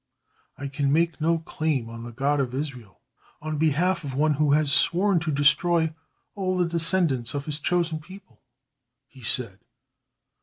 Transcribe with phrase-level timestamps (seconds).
[0.57, 3.01] "I can make no claim on the God of Israel
[3.39, 5.93] on behalf of one who has sworn to destroy
[6.33, 8.41] all the descendants of His chosen people,"
[9.05, 9.59] he said.